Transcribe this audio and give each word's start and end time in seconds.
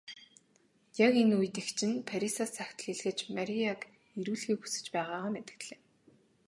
Яг 1.05 1.13
энэ 1.21 1.33
үед 1.39 1.55
эгч 1.61 1.79
нь 1.89 2.05
Парисаас 2.09 2.51
захидал 2.57 2.89
илгээж 2.93 3.19
Марияг 3.35 3.81
ирүүлэхийг 4.19 4.59
хүсэж 4.61 4.85
байгаагаа 4.93 5.31
мэдэгдлээ. 5.35 5.79